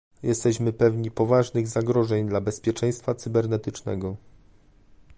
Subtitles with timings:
[0.23, 4.15] Jesteśmy pewni poważnych zagrożeń dla bezpieczeństwa cybernetycznego